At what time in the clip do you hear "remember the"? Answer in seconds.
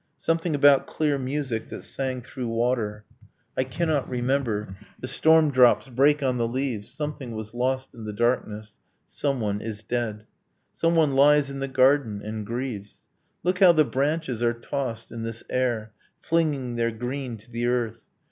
4.09-5.07